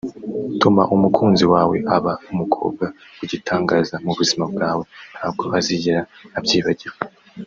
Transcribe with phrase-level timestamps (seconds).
[0.59, 2.85] tuma umukunzi wawe aba umukobwa
[3.19, 4.83] w’igitangaza mu buzima bwawe
[5.15, 6.01] ntabwo azigera
[6.39, 7.01] abyibagirwa